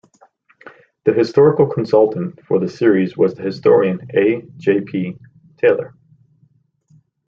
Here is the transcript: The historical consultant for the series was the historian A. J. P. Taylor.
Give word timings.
The 1.03 1.13
historical 1.13 1.67
consultant 1.67 2.43
for 2.47 2.57
the 2.57 2.67
series 2.67 3.15
was 3.15 3.35
the 3.35 3.43
historian 3.43 4.09
A. 4.15 4.41
J. 4.57 4.81
P. 4.81 5.19
Taylor. 5.57 5.93